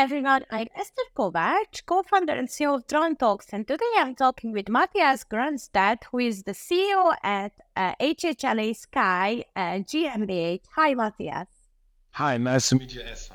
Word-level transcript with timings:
everyone, 0.00 0.46
I'm 0.50 0.66
Esther 0.74 1.02
Kovac, 1.14 1.84
co-founder 1.84 2.32
and 2.32 2.48
CEO 2.48 2.74
of 2.74 2.86
Drone 2.86 3.16
Talks, 3.16 3.48
and 3.52 3.68
today 3.68 3.92
I'm 3.98 4.14
talking 4.14 4.50
with 4.50 4.66
Matthias 4.70 5.26
Gronstedt, 5.30 6.04
who 6.10 6.20
is 6.20 6.42
the 6.44 6.52
CEO 6.52 7.14
at 7.22 7.52
uh, 7.76 7.94
HHLA 8.00 8.74
Sky 8.74 9.44
uh, 9.54 9.80
GmbH. 9.90 10.62
Hi, 10.74 10.94
Matthias. 10.94 11.48
Hi, 12.12 12.38
nice 12.38 12.70
to 12.70 12.76
meet 12.76 12.94
you, 12.94 13.02
Esther. 13.02 13.34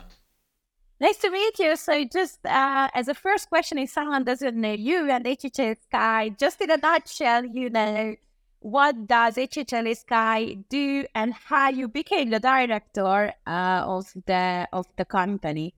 Nice 0.99 1.17
to 1.17 1.29
meet 1.29 1.59
you. 1.59 1.75
So, 1.75 2.03
just 2.11 2.43
uh, 2.43 2.89
as 2.95 3.09
a 3.09 3.13
first 3.13 3.47
question, 3.49 3.77
if 3.77 3.91
someone 3.91 4.23
doesn't 4.23 4.59
know 4.59 4.73
you 4.73 5.07
and 5.11 5.23
HHLA 5.23 5.77
Sky, 5.83 6.29
just 6.29 6.59
in 6.61 6.71
a 6.71 6.77
nutshell, 6.77 7.45
you 7.45 7.69
know, 7.69 8.15
what 8.61 9.05
does 9.05 9.35
HHLA 9.35 9.95
Sky 9.95 10.57
do 10.69 11.05
and 11.13 11.31
how 11.31 11.69
you 11.69 11.87
became 11.87 12.31
the 12.31 12.39
director 12.39 13.33
uh, 13.45 13.83
of 13.85 14.11
the 14.25 14.67
of 14.73 14.87
the 14.97 15.05
company? 15.05 15.75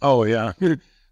Oh 0.00 0.22
yeah, 0.22 0.52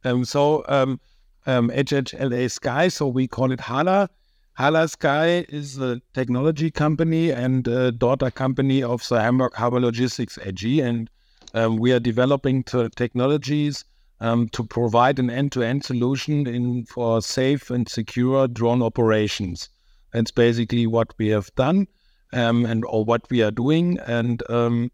um, 0.05 0.25
so 0.25 0.65
um, 0.69 1.01
um, 1.47 1.71
HHLA 1.71 2.51
Sky, 2.51 2.89
so 2.89 3.09
we 3.09 3.27
call 3.27 3.51
it 3.51 3.61
HALA. 3.61 4.09
HALA 4.55 4.89
Sky 4.89 5.45
is 5.49 5.79
a 5.79 6.01
technology 6.15 6.71
company 6.71 7.31
and 7.31 7.67
a 7.67 7.91
daughter 7.91 8.31
company 8.31 8.83
of 8.83 9.07
the 9.09 9.21
Hamburg 9.21 9.55
Harbor 9.55 9.81
Logistics 9.81 10.39
AG, 10.39 10.81
and 10.81 11.11
um, 11.53 11.79
we 11.79 11.93
are 11.93 11.99
developing 11.99 12.63
technologies 12.63 13.85
um, 14.21 14.49
to 14.51 14.65
provide 14.65 15.19
an 15.19 15.31
end-to-end 15.31 15.85
solution 15.85 16.47
in 16.47 16.85
for 16.87 17.21
safe 17.21 17.71
and 17.71 17.89
secure 17.89 18.47
drone 18.47 18.83
operations. 18.83 19.69
That's 20.13 20.31
basically 20.31 20.87
what 20.87 21.13
we 21.19 21.29
have 21.29 21.53
done, 21.57 21.89
um, 22.33 22.65
and 22.65 22.85
or 22.87 23.05
what 23.05 23.29
we 23.31 23.43
are 23.43 23.51
doing. 23.51 23.99
And 24.07 24.49
um, 24.49 24.91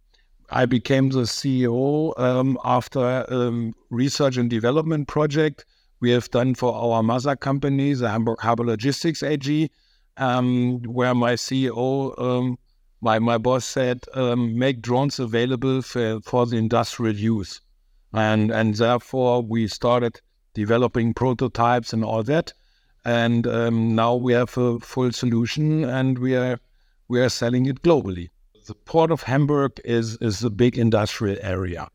I 0.55 0.67
became 0.67 1.09
the 1.09 1.23
CEO 1.23 2.13
um, 2.21 2.59
after 2.63 3.25
um, 3.33 3.75
research 3.89 4.37
and 4.37 4.51
development 4.51 5.09
project 5.09 5.65
we 6.01 6.11
have 6.11 6.31
done 6.31 6.55
for 6.55 6.75
our 6.75 7.03
mother 7.03 7.37
company, 7.37 7.95
the 7.95 8.11
Hamburg 8.11 8.41
Harbor 8.41 8.67
Logistics 8.67 9.23
AG, 9.23 9.71
um, 10.19 10.83
where 10.83 11.15
my 11.15 11.35
CEO 11.35 12.59
my, 13.01 13.19
my 13.19 13.37
boss 13.37 13.65
said, 13.65 14.05
um, 14.15 14.57
make 14.57 14.81
drones 14.81 15.19
available 15.19 15.83
for, 15.83 16.21
for 16.21 16.47
the 16.47 16.57
industrial 16.57 17.17
use. 17.17 17.61
And, 18.13 18.53
and 18.53 18.77
therefore, 18.77 19.43
we 19.43 19.67
started 19.67 20.21
developing 20.55 21.15
prototypes 21.15 21.93
and 21.93 22.05
all 22.05 22.23
that. 22.25 22.53
And 23.05 23.47
um, 23.49 23.97
now 23.97 24.15
we 24.15 24.35
have 24.35 24.57
a 24.57 24.79
full 24.79 25.11
solution 25.11 25.83
and 25.83 26.19
we 26.19 26.37
are, 26.37 26.61
we 27.09 27.21
are 27.21 27.29
selling 27.29 27.67
it 27.67 27.83
globally. 27.83 28.29
The 28.67 28.75
port 28.75 29.11
of 29.11 29.23
Hamburg 29.23 29.81
is, 29.85 30.17
is 30.21 30.45
a 30.45 30.51
big 30.51 30.79
industrial 30.79 31.39
area. 31.43 31.89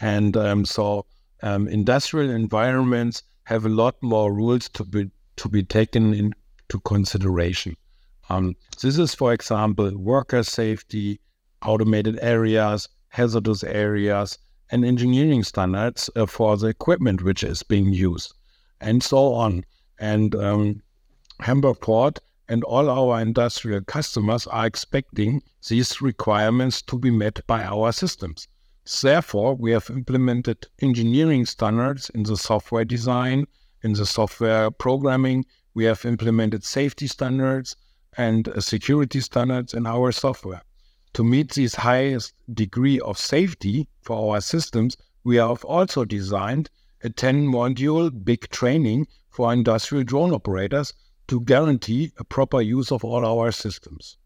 And 0.00 0.36
um, 0.36 0.64
so 0.64 1.06
um, 1.42 1.68
industrial 1.68 2.30
environments 2.30 3.22
have 3.44 3.64
a 3.64 3.68
lot 3.68 3.94
more 4.02 4.32
rules 4.32 4.68
to 4.70 4.84
be, 4.84 5.10
to 5.36 5.48
be 5.48 5.62
taken 5.62 6.14
into 6.14 6.80
consideration. 6.84 7.76
Um, 8.30 8.56
this 8.82 8.98
is, 8.98 9.14
for 9.14 9.32
example, 9.32 9.96
worker 9.96 10.42
safety, 10.42 11.20
automated 11.64 12.18
areas, 12.20 12.88
hazardous 13.08 13.64
areas, 13.64 14.38
and 14.70 14.84
engineering 14.84 15.42
standards 15.42 16.10
uh, 16.14 16.26
for 16.26 16.56
the 16.56 16.66
equipment 16.66 17.22
which 17.22 17.42
is 17.42 17.62
being 17.62 17.92
used, 17.92 18.34
and 18.80 19.02
so 19.02 19.32
on. 19.32 19.64
And 19.98 20.34
um, 20.34 20.82
Hamburg 21.40 21.80
Port 21.80 22.18
and 22.48 22.64
all 22.64 22.88
our 22.88 23.20
industrial 23.20 23.82
customers 23.82 24.46
are 24.46 24.66
expecting 24.66 25.42
these 25.68 26.00
requirements 26.00 26.80
to 26.82 26.98
be 26.98 27.10
met 27.10 27.46
by 27.46 27.62
our 27.62 27.92
systems. 27.92 28.48
Therefore, 29.02 29.54
we 29.54 29.72
have 29.72 29.90
implemented 29.90 30.66
engineering 30.80 31.44
standards 31.44 32.10
in 32.10 32.22
the 32.22 32.38
software 32.38 32.86
design, 32.86 33.46
in 33.82 33.92
the 33.92 34.06
software 34.06 34.70
programming. 34.70 35.44
We 35.74 35.84
have 35.84 36.06
implemented 36.06 36.64
safety 36.64 37.06
standards 37.06 37.76
and 38.16 38.48
uh, 38.48 38.60
security 38.60 39.20
standards 39.20 39.74
in 39.74 39.86
our 39.86 40.10
software. 40.10 40.62
To 41.14 41.24
meet 41.24 41.52
this 41.52 41.74
highest 41.74 42.32
degree 42.54 42.98
of 43.00 43.18
safety 43.18 43.88
for 44.00 44.34
our 44.34 44.40
systems, 44.40 44.96
we 45.22 45.36
have 45.36 45.64
also 45.64 46.06
designed 46.06 46.70
a 47.04 47.10
10 47.10 47.46
module 47.46 48.10
big 48.24 48.48
training 48.48 49.06
for 49.28 49.52
industrial 49.52 50.04
drone 50.04 50.32
operators 50.32 50.94
to 51.28 51.40
guarantee 51.42 52.12
a 52.18 52.24
proper 52.24 52.60
use 52.60 52.90
of 52.90 53.04
all 53.04 53.24
our 53.24 53.52
systems. 53.52 54.16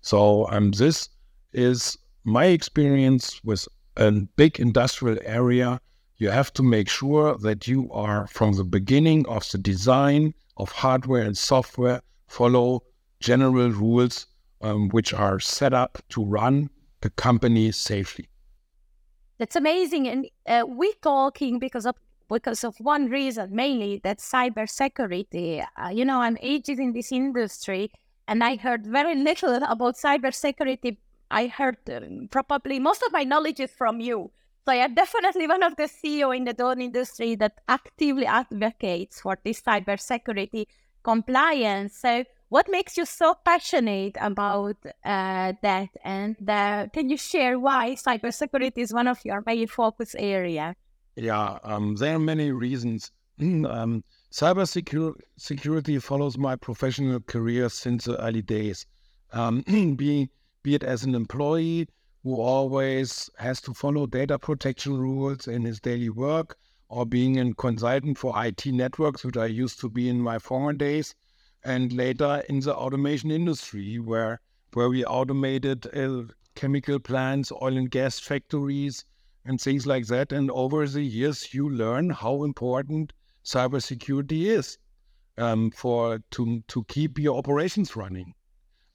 So, 0.00 0.48
um, 0.50 0.70
this 0.72 1.08
is 1.52 1.96
my 2.24 2.46
experience 2.46 3.42
with 3.44 3.68
a 3.96 4.10
big 4.10 4.58
industrial 4.58 5.18
area. 5.24 5.80
You 6.16 6.30
have 6.30 6.52
to 6.54 6.62
make 6.62 6.88
sure 6.88 7.36
that 7.38 7.66
you 7.66 7.90
are, 7.92 8.26
from 8.28 8.54
the 8.54 8.64
beginning 8.64 9.26
of 9.26 9.48
the 9.50 9.58
design 9.58 10.34
of 10.56 10.70
hardware 10.70 11.22
and 11.22 11.36
software, 11.36 12.00
follow 12.28 12.82
general 13.20 13.70
rules 13.70 14.26
um, 14.60 14.88
which 14.90 15.12
are 15.12 15.40
set 15.40 15.72
up 15.72 15.98
to 16.10 16.24
run 16.24 16.70
the 17.00 17.10
company 17.10 17.70
safely. 17.72 18.28
That's 19.38 19.56
amazing, 19.56 20.08
and 20.08 20.26
uh, 20.46 20.64
we're 20.66 21.00
talking 21.02 21.58
because 21.58 21.86
of 21.86 21.96
because 22.28 22.64
of 22.64 22.76
one 22.78 23.06
reason 23.06 23.54
mainly 23.54 24.00
that 24.04 24.18
cybersecurity. 24.18 25.64
Uh, 25.76 25.88
you 25.88 26.04
know, 26.04 26.20
I'm 26.20 26.38
ages 26.40 26.78
in 26.78 26.92
this 26.92 27.12
industry, 27.12 27.90
and 28.26 28.42
I 28.42 28.56
heard 28.56 28.86
very 28.86 29.14
little 29.14 29.54
about 29.62 29.96
cybersecurity. 29.96 30.96
I 31.30 31.46
heard 31.46 31.78
um, 31.90 32.28
probably 32.30 32.78
most 32.78 33.02
of 33.02 33.12
my 33.12 33.24
knowledge 33.24 33.60
is 33.60 33.70
from 33.70 34.00
you. 34.00 34.30
So 34.66 34.72
I 34.72 34.76
am 34.76 34.94
definitely 34.94 35.46
one 35.46 35.62
of 35.62 35.76
the 35.76 35.84
CEO 35.84 36.34
in 36.34 36.44
the 36.44 36.54
drone 36.54 36.80
industry 36.80 37.34
that 37.34 37.60
actively 37.68 38.24
advocates 38.24 39.20
for 39.20 39.38
this 39.44 39.60
cybersecurity 39.60 40.66
compliance. 41.02 41.98
So 41.98 42.24
what 42.48 42.70
makes 42.70 42.96
you 42.96 43.04
so 43.04 43.34
passionate 43.44 44.16
about 44.20 44.76
uh, 45.04 45.52
that? 45.60 45.88
And 46.02 46.36
uh, 46.48 46.86
can 46.92 47.10
you 47.10 47.18
share 47.18 47.58
why 47.58 47.96
cybersecurity 47.96 48.78
is 48.78 48.94
one 48.94 49.08
of 49.08 49.18
your 49.24 49.42
main 49.44 49.66
focus 49.66 50.14
area? 50.18 50.76
Yeah, 51.16 51.58
um, 51.64 51.96
there 51.96 52.16
are 52.16 52.20
many 52.20 52.50
reasons. 52.52 53.10
um, 53.40 54.04
cybersecurity 54.32 56.02
follows 56.02 56.38
my 56.38 56.56
professional 56.56 57.20
career 57.20 57.68
since 57.68 58.04
the 58.04 58.20
early 58.20 58.42
days. 58.42 58.86
Um, 59.32 59.62
be, 59.96 60.30
be 60.62 60.74
it 60.74 60.82
as 60.84 61.04
an 61.04 61.14
employee 61.14 61.88
who 62.22 62.40
always 62.40 63.28
has 63.38 63.60
to 63.62 63.74
follow 63.74 64.06
data 64.06 64.38
protection 64.38 64.98
rules 64.98 65.46
in 65.46 65.64
his 65.64 65.80
daily 65.80 66.10
work, 66.10 66.56
or 66.88 67.04
being 67.06 67.38
a 67.38 67.54
consultant 67.54 68.18
for 68.18 68.32
IT 68.44 68.66
networks, 68.66 69.24
which 69.24 69.36
I 69.36 69.46
used 69.46 69.80
to 69.80 69.90
be 69.90 70.08
in 70.08 70.20
my 70.20 70.38
former 70.38 70.72
days, 70.72 71.14
and 71.64 71.92
later 71.92 72.42
in 72.48 72.60
the 72.60 72.74
automation 72.74 73.30
industry, 73.30 73.98
where 73.98 74.40
where 74.72 74.88
we 74.88 75.04
automated 75.04 75.86
uh, 75.96 76.24
chemical 76.54 76.98
plants, 76.98 77.52
oil 77.52 77.76
and 77.76 77.90
gas 77.90 78.18
factories, 78.18 79.04
and 79.44 79.60
things 79.60 79.86
like 79.86 80.06
that. 80.06 80.32
And 80.32 80.50
over 80.50 80.86
the 80.86 81.02
years, 81.02 81.52
you 81.54 81.68
learn 81.68 82.10
how 82.10 82.44
important 82.44 83.12
cybersecurity 83.44 84.46
is 84.46 84.78
um, 85.38 85.70
for 85.70 86.20
to 86.30 86.62
to 86.68 86.84
keep 86.84 87.18
your 87.18 87.38
operations 87.38 87.96
running, 87.96 88.34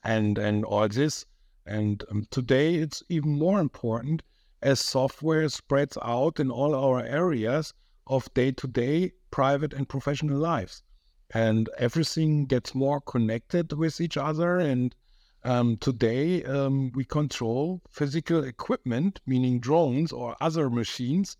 and 0.03 0.37
and 0.37 0.65
all 0.65 0.87
this. 0.87 1.25
And 1.65 2.03
um, 2.09 2.25
today, 2.31 2.75
it's 2.75 3.03
even 3.09 3.37
more 3.37 3.59
important 3.59 4.23
as 4.61 4.79
software 4.79 5.47
spreads 5.49 5.97
out 6.01 6.39
in 6.39 6.51
all 6.51 6.75
our 6.75 7.01
areas 7.01 7.73
of 8.07 8.33
day-to-day 8.33 9.11
private 9.31 9.73
and 9.73 9.87
professional 9.87 10.37
lives 10.37 10.83
and 11.31 11.69
everything 11.77 12.45
gets 12.45 12.73
more 12.73 12.99
connected 13.01 13.71
with 13.73 14.01
each 14.01 14.17
other. 14.17 14.57
And 14.57 14.95
um, 15.43 15.77
today 15.77 16.43
um, 16.43 16.91
we 16.93 17.05
control 17.05 17.81
physical 17.89 18.43
equipment, 18.43 19.21
meaning 19.25 19.59
drones 19.59 20.11
or 20.11 20.35
other 20.41 20.69
machines, 20.69 21.37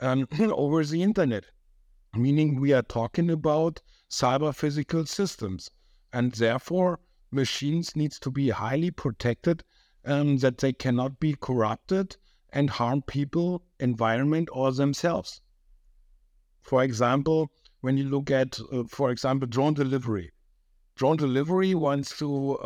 um, 0.00 0.28
over 0.40 0.84
the 0.84 1.02
internet, 1.02 1.44
meaning 2.14 2.60
we 2.60 2.72
are 2.72 2.82
talking 2.82 3.30
about 3.30 3.80
cyber 4.10 4.54
physical 4.54 5.06
systems, 5.06 5.70
and 6.12 6.32
therefore 6.32 7.00
machines 7.30 7.96
needs 7.96 8.18
to 8.18 8.30
be 8.30 8.50
highly 8.50 8.90
protected, 8.90 9.64
um, 10.04 10.38
that 10.38 10.58
they 10.58 10.72
cannot 10.72 11.18
be 11.18 11.34
corrupted 11.34 12.16
and 12.50 12.70
harm 12.70 13.02
people, 13.02 13.62
environment, 13.78 14.48
or 14.52 14.72
themselves. 14.72 15.40
For 16.62 16.82
example, 16.82 17.50
when 17.80 17.96
you 17.96 18.04
look 18.04 18.30
at, 18.30 18.58
uh, 18.72 18.84
for 18.88 19.10
example, 19.10 19.46
drone 19.48 19.74
delivery. 19.74 20.32
Drone 20.96 21.16
delivery 21.16 21.74
wants 21.74 22.18
to, 22.18 22.58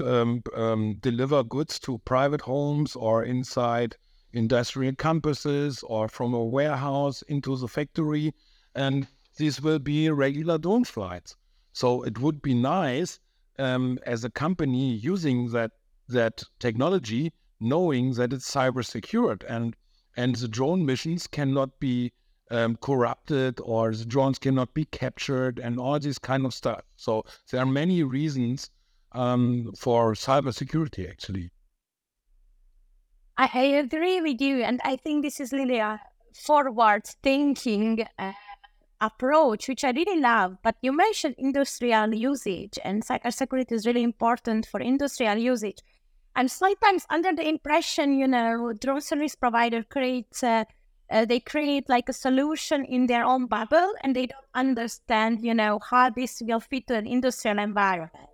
um, 0.00 0.42
um, 0.54 0.94
deliver 1.00 1.42
goods 1.42 1.78
to 1.80 1.98
private 1.98 2.40
homes 2.40 2.96
or 2.96 3.24
inside 3.24 3.96
industrial 4.32 4.94
campuses 4.94 5.82
or 5.86 6.08
from 6.08 6.34
a 6.34 6.44
warehouse 6.44 7.22
into 7.22 7.56
the 7.56 7.68
factory. 7.68 8.34
And 8.74 9.06
these 9.36 9.60
will 9.60 9.78
be 9.78 10.10
regular 10.10 10.58
drone 10.58 10.84
flights. 10.84 11.36
So 11.72 12.02
it 12.02 12.18
would 12.18 12.42
be 12.42 12.54
nice 12.54 13.18
um, 13.58 13.98
as 14.06 14.24
a 14.24 14.30
company 14.30 14.94
using 14.94 15.50
that 15.50 15.72
that 16.08 16.42
technology, 16.58 17.32
knowing 17.60 18.12
that 18.14 18.32
it's 18.32 18.50
cyber 18.50 18.84
secured 18.84 19.44
and 19.48 19.74
and 20.16 20.36
the 20.36 20.48
drone 20.48 20.84
missions 20.84 21.26
cannot 21.26 21.80
be 21.80 22.12
um, 22.50 22.76
corrupted 22.76 23.58
or 23.60 23.92
the 23.92 24.04
drones 24.04 24.38
cannot 24.38 24.74
be 24.74 24.84
captured 24.84 25.58
and 25.58 25.78
all 25.78 25.98
this 25.98 26.18
kind 26.18 26.46
of 26.46 26.54
stuff. 26.54 26.82
So 26.96 27.24
there 27.50 27.60
are 27.60 27.66
many 27.66 28.02
reasons 28.02 28.70
um, 29.14 29.72
for 29.78 30.14
cybersecurity 30.14 31.08
actually. 31.08 31.50
I, 33.36 33.50
I, 33.52 33.62
agree 33.62 34.20
with 34.20 34.40
you, 34.40 34.62
and 34.62 34.80
I 34.84 34.94
think 34.96 35.24
this 35.24 35.40
is 35.40 35.52
really 35.52 35.78
a 35.78 36.00
forward 36.34 37.04
thinking 37.22 38.06
uh, 38.16 38.32
approach, 39.00 39.68
which 39.68 39.82
I 39.82 39.90
really 39.90 40.20
love. 40.20 40.58
But 40.62 40.76
you 40.82 40.92
mentioned 40.92 41.34
industrial 41.38 42.14
usage, 42.14 42.78
and 42.84 43.04
cybersecurity 43.04 43.72
is 43.72 43.86
really 43.86 44.02
important 44.04 44.66
for 44.66 44.80
industrial 44.80 45.36
usage. 45.36 45.78
I'm 46.36 46.48
sometimes 46.48 47.06
under 47.10 47.32
the 47.32 47.48
impression, 47.48 48.18
you 48.18 48.28
know, 48.28 48.72
drone 48.72 49.00
service 49.00 49.34
provider 49.36 49.82
creates, 49.82 50.42
uh, 50.42 50.64
uh, 51.10 51.24
they 51.24 51.38
create 51.40 51.88
like 51.88 52.08
a 52.08 52.12
solution 52.12 52.84
in 52.84 53.06
their 53.06 53.24
own 53.24 53.46
bubble, 53.46 53.94
and 54.02 54.14
they 54.14 54.26
don't 54.26 54.46
understand, 54.54 55.42
you 55.42 55.54
know, 55.54 55.80
how 55.90 56.10
this 56.10 56.40
will 56.44 56.60
fit 56.60 56.86
to 56.88 56.94
an 56.96 57.06
industrial 57.06 57.58
environment. 57.58 58.33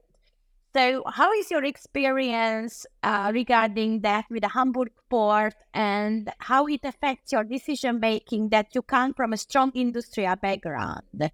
So, 0.73 1.03
how 1.07 1.33
is 1.33 1.51
your 1.51 1.65
experience 1.65 2.87
uh, 3.03 3.33
regarding 3.35 4.03
that 4.03 4.27
with 4.31 4.43
the 4.43 4.49
Hamburg 4.49 4.93
port 5.09 5.55
and 5.75 6.31
how 6.39 6.67
it 6.69 6.81
affects 6.85 7.33
your 7.33 7.43
decision 7.43 7.99
making 7.99 8.51
that 8.51 8.69
you 8.75 8.83
come 8.83 9.13
from 9.13 9.33
a 9.33 9.37
strong 9.37 9.73
industrial 9.75 10.37
background? 10.37 11.31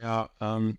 Yeah. 0.00 0.26
Um, 0.40 0.78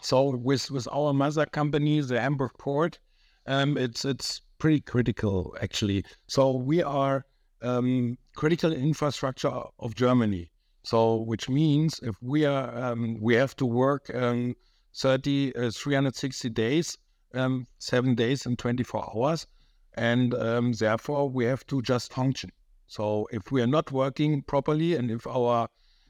so, 0.00 0.36
with 0.36 0.70
with 0.70 0.88
our 0.90 1.12
mother 1.12 1.44
company, 1.44 2.00
the 2.00 2.18
Hamburg 2.18 2.52
port, 2.58 2.98
um, 3.46 3.76
it's 3.76 4.04
it's 4.06 4.40
pretty 4.60 4.80
critical 4.80 5.56
actually. 5.60 6.04
So 6.28 6.52
we 6.56 6.82
are 6.82 7.24
um, 7.62 8.16
critical 8.36 8.72
infrastructure 8.72 9.62
of 9.78 9.94
Germany. 9.96 10.50
So, 10.82 11.16
which 11.16 11.48
means 11.48 12.00
if 12.02 12.14
we 12.22 12.46
are 12.46 12.74
um, 12.76 13.18
we 13.20 13.34
have 13.34 13.56
to 13.56 13.66
work 13.66 14.10
um, 14.14 14.54
30, 14.94 15.54
uh, 15.56 15.70
360 15.70 16.50
days, 16.50 16.98
um, 17.34 17.66
seven 17.78 18.14
days 18.14 18.46
and 18.46 18.58
24 18.58 19.12
hours. 19.14 19.46
And 19.94 20.34
um, 20.34 20.72
therefore, 20.72 21.28
we 21.28 21.44
have 21.44 21.66
to 21.66 21.82
just 21.82 22.12
function. 22.12 22.50
So 22.86 23.28
if 23.30 23.52
we 23.52 23.62
are 23.62 23.66
not 23.66 23.92
working 23.92 24.42
properly 24.42 24.94
and 24.94 25.10
if 25.10 25.26
our 25.26 25.68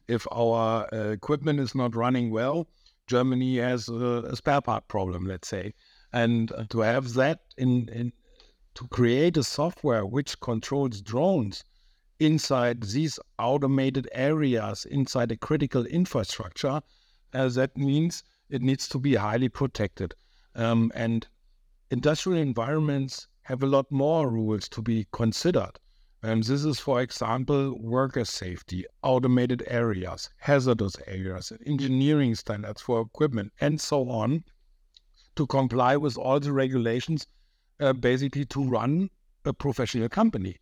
if 0.08 0.26
our 0.32 0.88
uh, 0.92 1.10
equipment 1.10 1.60
is 1.60 1.74
not 1.74 1.94
running 1.94 2.30
well, 2.30 2.66
Germany 3.06 3.58
has 3.58 3.88
a, 3.88 4.24
a 4.32 4.36
spare 4.36 4.60
part 4.60 4.88
problem, 4.88 5.26
let's 5.26 5.46
say. 5.48 5.74
And 6.12 6.50
uh, 6.52 6.64
to 6.70 6.80
have 6.80 7.14
that 7.14 7.40
in, 7.56 7.88
in 7.90 8.12
to 8.74 8.88
create 8.88 9.36
a 9.36 9.44
software 9.44 10.06
which 10.06 10.40
controls 10.40 11.00
drones 11.00 11.64
inside 12.18 12.82
these 12.82 13.18
automated 13.38 14.08
areas, 14.12 14.84
inside 14.84 15.32
a 15.32 15.36
critical 15.36 15.84
infrastructure, 15.86 16.80
uh, 17.34 17.48
that 17.48 17.76
means 17.76 18.22
it 18.50 18.62
needs 18.62 18.88
to 18.88 18.98
be 18.98 19.14
highly 19.14 19.48
protected. 19.48 20.14
Um, 20.54 20.90
and 20.94 21.26
industrial 21.90 22.40
environments 22.40 23.28
have 23.42 23.62
a 23.62 23.66
lot 23.66 23.90
more 23.90 24.28
rules 24.28 24.68
to 24.70 24.82
be 24.82 25.06
considered. 25.12 25.72
And 26.22 26.42
this 26.44 26.64
is, 26.64 26.78
for 26.78 27.00
example, 27.00 27.78
worker 27.80 28.26
safety, 28.26 28.84
automated 29.02 29.64
areas, 29.66 30.28
hazardous 30.36 30.96
areas, 31.06 31.52
engineering 31.64 32.34
standards 32.34 32.82
for 32.82 33.00
equipment, 33.00 33.52
and 33.60 33.80
so 33.80 34.08
on, 34.10 34.44
to 35.36 35.46
comply 35.46 35.96
with 35.96 36.18
all 36.18 36.38
the 36.38 36.52
regulations, 36.52 37.26
uh, 37.80 37.94
basically 37.94 38.44
to 38.46 38.62
run 38.62 39.08
a 39.46 39.52
professional 39.54 40.08
company. 40.10 40.56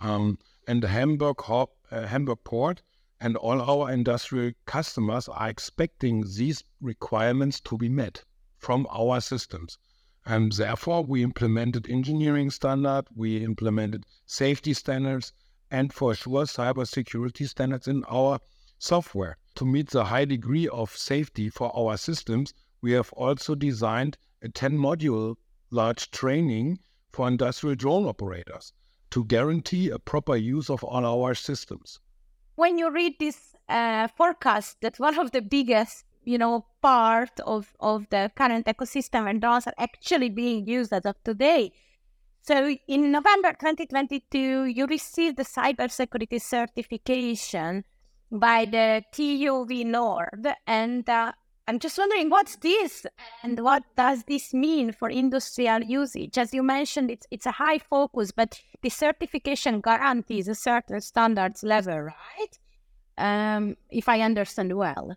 Um, 0.00 0.38
and 0.66 0.82
the 0.82 0.88
Hamburg, 0.88 1.36
uh, 1.48 1.66
Hamburg 1.90 2.38
port 2.42 2.82
and 3.18 3.34
all 3.36 3.62
our 3.62 3.90
industrial 3.90 4.52
customers 4.66 5.26
are 5.26 5.48
expecting 5.48 6.22
these 6.36 6.62
requirements 6.82 7.60
to 7.60 7.78
be 7.78 7.88
met 7.88 8.22
from 8.58 8.86
our 8.90 9.22
systems. 9.22 9.78
And 10.26 10.52
therefore, 10.52 11.02
we 11.02 11.22
implemented 11.22 11.88
engineering 11.88 12.50
standard, 12.50 13.06
we 13.14 13.42
implemented 13.42 14.04
safety 14.26 14.74
standards, 14.74 15.32
and 15.70 15.94
for 15.94 16.14
sure, 16.14 16.44
cybersecurity 16.44 17.48
standards 17.48 17.88
in 17.88 18.04
our 18.04 18.38
software. 18.78 19.38
To 19.54 19.64
meet 19.64 19.88
the 19.88 20.04
high 20.04 20.26
degree 20.26 20.68
of 20.68 20.94
safety 20.94 21.48
for 21.48 21.74
our 21.74 21.96
systems, 21.96 22.52
we 22.82 22.92
have 22.92 23.12
also 23.14 23.54
designed 23.54 24.18
a 24.42 24.50
10 24.50 24.76
module 24.76 25.36
large 25.70 26.10
training 26.10 26.80
for 27.12 27.28
industrial 27.28 27.76
drone 27.76 28.04
operators 28.04 28.74
to 29.10 29.24
guarantee 29.24 29.88
a 29.88 29.98
proper 29.98 30.36
use 30.36 30.68
of 30.68 30.84
all 30.84 31.06
our 31.06 31.34
systems 31.34 31.98
when 32.56 32.78
you 32.78 32.90
read 32.90 33.14
this 33.18 33.54
uh, 33.68 34.08
forecast 34.08 34.80
that 34.80 34.98
one 34.98 35.18
of 35.18 35.30
the 35.30 35.40
biggest 35.40 36.04
you 36.24 36.38
know 36.38 36.66
part 36.82 37.38
of 37.46 37.72
of 37.80 38.08
the 38.10 38.30
current 38.34 38.66
ecosystem 38.66 39.30
and 39.30 39.40
drones 39.40 39.66
are 39.66 39.78
actually 39.78 40.28
being 40.28 40.66
used 40.66 40.92
as 40.92 41.06
of 41.06 41.16
today. 41.22 41.72
So 42.42 42.76
in 42.86 43.10
november 43.10 43.50
2022 43.52 44.66
you 44.66 44.86
received 44.86 45.36
the 45.36 45.44
cybersecurity 45.44 46.40
certification 46.40 47.84
by 48.30 48.64
the 48.64 49.02
TÜV 49.12 49.84
NORD 49.86 50.54
and 50.66 51.08
uh, 51.08 51.32
I'm 51.68 51.80
just 51.80 51.98
wondering 51.98 52.30
what's 52.30 52.56
this 52.56 53.06
and 53.42 53.58
what 53.58 53.82
does 53.96 54.22
this 54.24 54.54
mean 54.54 54.92
for 54.92 55.08
industrial 55.08 55.82
usage? 55.82 56.38
As 56.38 56.54
you 56.54 56.62
mentioned, 56.62 57.10
it's 57.10 57.26
it's 57.30 57.46
a 57.46 57.50
high 57.50 57.78
focus, 57.78 58.30
but 58.30 58.60
the 58.82 58.88
certification 58.88 59.80
guarantees 59.80 60.46
a 60.46 60.54
certain 60.54 61.00
standards 61.00 61.64
level, 61.64 62.02
right? 62.02 62.58
Um, 63.18 63.76
if 63.90 64.08
I 64.08 64.20
understand 64.20 64.76
well. 64.76 65.16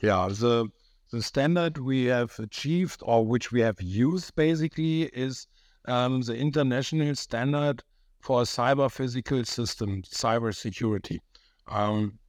Yeah, 0.00 0.28
the 0.30 0.68
the 1.10 1.20
standard 1.20 1.78
we 1.78 2.04
have 2.04 2.38
achieved 2.38 3.02
or 3.04 3.26
which 3.26 3.50
we 3.50 3.60
have 3.60 3.82
used 3.82 4.36
basically 4.36 5.02
is 5.02 5.48
um, 5.86 6.20
the 6.20 6.36
international 6.36 7.16
standard 7.16 7.82
for 8.20 8.42
cyber 8.42 8.88
physical 8.88 9.44
system 9.44 10.02
cyber 10.02 10.54
security. 10.54 11.20
Um, 11.66 12.20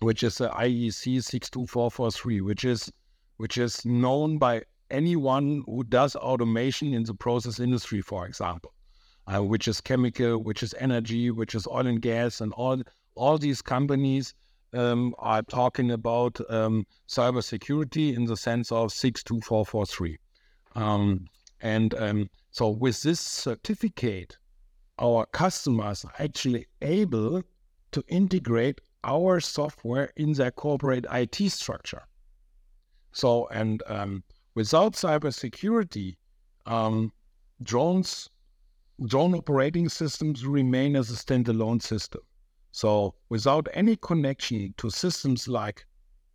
which 0.00 0.22
is 0.22 0.38
the 0.38 0.48
IEC 0.50 1.22
62443, 1.22 2.40
which 2.40 2.64
is 2.64 2.92
which 3.38 3.58
is 3.58 3.84
known 3.84 4.38
by 4.38 4.62
anyone 4.90 5.62
who 5.66 5.84
does 5.84 6.16
automation 6.16 6.94
in 6.94 7.04
the 7.04 7.14
process 7.14 7.60
industry, 7.60 8.00
for 8.00 8.26
example, 8.26 8.72
uh, 9.26 9.42
which 9.42 9.68
is 9.68 9.80
chemical, 9.80 10.38
which 10.38 10.62
is 10.62 10.74
energy, 10.78 11.30
which 11.30 11.54
is 11.54 11.66
oil 11.66 11.86
and 11.86 12.00
gas, 12.02 12.40
and 12.40 12.52
all 12.54 12.82
all 13.14 13.38
these 13.38 13.62
companies 13.62 14.34
um, 14.72 15.14
are 15.18 15.42
talking 15.42 15.90
about 15.90 16.38
um, 16.50 16.86
cybersecurity 17.08 18.14
in 18.14 18.24
the 18.24 18.36
sense 18.36 18.70
of 18.70 18.92
62443. 18.92 20.18
Um, 20.74 21.26
and 21.60 21.94
um, 21.94 22.30
so, 22.50 22.68
with 22.68 23.02
this 23.02 23.20
certificate, 23.20 24.36
our 24.98 25.26
customers 25.26 26.04
are 26.04 26.14
actually 26.18 26.66
able 26.82 27.42
to 27.92 28.04
integrate 28.08 28.80
our 29.06 29.40
software 29.40 30.12
in 30.16 30.32
their 30.32 30.50
corporate 30.50 31.06
IT 31.10 31.50
structure. 31.50 32.02
So, 33.12 33.46
and 33.48 33.82
um, 33.86 34.24
without 34.54 34.92
cybersecurity, 34.94 36.16
um, 36.66 37.12
drones, 37.62 38.28
drone 39.06 39.34
operating 39.34 39.88
systems 39.88 40.44
remain 40.44 40.96
as 40.96 41.10
a 41.10 41.14
standalone 41.14 41.80
system. 41.80 42.20
So, 42.72 43.14
without 43.30 43.68
any 43.72 43.96
connection 43.96 44.74
to 44.76 44.90
systems 44.90 45.48
like, 45.48 45.86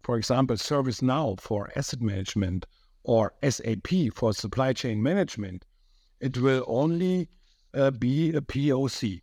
for 0.02 0.18
example, 0.18 0.56
ServiceNow 0.56 1.40
for 1.40 1.70
asset 1.76 2.02
management 2.02 2.66
or 3.04 3.34
SAP 3.48 3.90
for 4.16 4.34
supply 4.34 4.74
chain 4.74 5.04
management, 5.04 5.66
it 6.20 6.38
will 6.38 6.64
only 6.68 7.28
uh, 7.74 7.92
be 7.92 8.34
a 8.34 8.42
POC. 8.42 9.22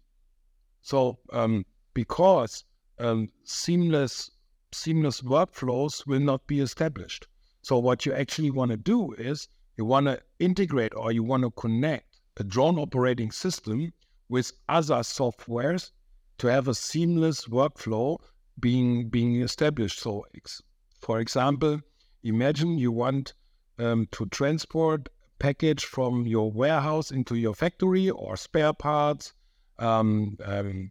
So, 0.83 1.19
um, 1.33 1.65
because 1.95 2.65
um, 2.99 3.29
seamless 3.45 4.31
seamless 4.73 5.23
workflows 5.23 6.07
will 6.07 6.21
not 6.21 6.47
be 6.47 6.61
established. 6.61 7.27
So 7.63 7.79
what 7.79 8.05
you 8.05 8.13
actually 8.13 8.51
want 8.51 8.71
to 8.71 8.77
do 8.77 9.13
is 9.13 9.49
you 9.77 9.85
want 9.85 10.07
to 10.07 10.21
integrate 10.39 10.95
or 10.95 11.13
you 11.13 11.23
want 11.23 11.43
to 11.45 11.51
connect 11.51 12.21
a 12.37 12.45
drone 12.45 12.79
operating 12.79 13.31
system 13.31 13.93
with 14.29 14.53
other 14.69 14.97
softwares 14.97 15.91
to 16.39 16.47
have 16.47 16.69
a 16.69 16.75
seamless 16.75 17.47
workflow 17.47 18.19
being 18.61 19.09
being 19.09 19.41
established. 19.43 20.01
So, 20.01 20.25
ex- 20.35 20.63
for 21.01 21.21
example, 21.21 21.81
imagine 22.23 22.79
you 22.79 22.93
want 22.93 23.35
um, 23.79 24.07
to 24.13 24.27
transport 24.27 25.09
package 25.39 25.85
from 25.85 26.27
your 26.27 26.51
warehouse 26.51 27.11
into 27.11 27.37
your 27.37 27.55
factory 27.55 28.11
or 28.11 28.37
spare 28.37 28.73
parts, 28.73 29.33
um, 29.79 30.37
um, 30.45 30.91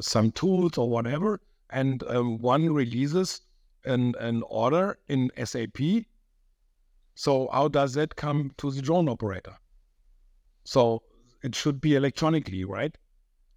some 0.00 0.32
tools 0.32 0.78
or 0.78 0.88
whatever, 0.88 1.40
and 1.70 2.02
um, 2.04 2.38
one 2.38 2.72
releases 2.72 3.40
an, 3.84 4.14
an 4.18 4.42
order 4.48 4.98
in 5.08 5.30
SAP. 5.44 5.78
So 7.14 7.48
how 7.52 7.68
does 7.68 7.94
that 7.94 8.16
come 8.16 8.52
to 8.58 8.70
the 8.70 8.82
drone 8.82 9.08
operator? 9.08 9.56
So 10.64 11.02
it 11.42 11.54
should 11.54 11.80
be 11.80 11.94
electronically, 11.94 12.64
right? 12.64 12.96